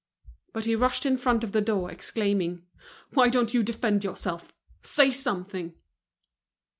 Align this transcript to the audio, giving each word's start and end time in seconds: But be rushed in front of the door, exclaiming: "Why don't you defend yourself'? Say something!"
But 0.51 0.65
be 0.65 0.75
rushed 0.75 1.05
in 1.05 1.19
front 1.19 1.43
of 1.43 1.51
the 1.51 1.61
door, 1.61 1.91
exclaiming: 1.91 2.65
"Why 3.11 3.29
don't 3.29 3.53
you 3.53 3.61
defend 3.61 4.03
yourself'? 4.03 4.51
Say 4.81 5.11
something!" 5.11 5.75